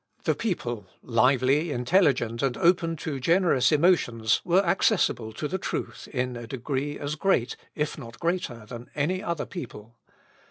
[0.23, 6.35] The people, lively, intelligent and open to generous emotions, were accessible to the truth in
[6.35, 9.95] a degree as great, if not greater, than any other people.